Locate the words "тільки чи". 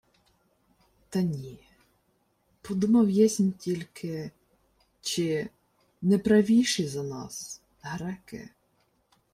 3.51-5.49